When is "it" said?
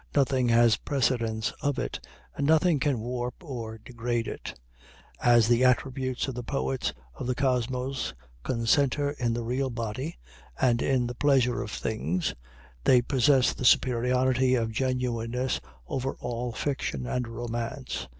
1.77-1.99, 4.27-4.59